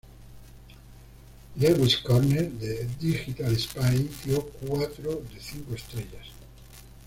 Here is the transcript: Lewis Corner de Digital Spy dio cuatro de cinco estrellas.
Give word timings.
Lewis 1.57 1.97
Corner 2.01 2.49
de 2.57 2.87
Digital 2.99 3.55
Spy 3.59 4.09
dio 4.25 4.47
cuatro 4.65 5.21
de 5.31 5.39
cinco 5.39 5.75
estrellas. 5.75 6.25